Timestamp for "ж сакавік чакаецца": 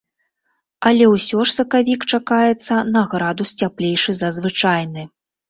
1.49-2.73